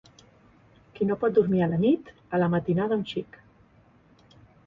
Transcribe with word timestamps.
Qui 0.95 1.07
no 1.09 1.17
pot 1.23 1.35
dormir 1.39 1.61
a 1.65 1.67
la 1.75 1.79
nit, 1.83 2.09
a 2.37 2.41
la 2.45 2.49
matinada 2.55 2.99
un 3.03 3.05
xic. 3.13 3.37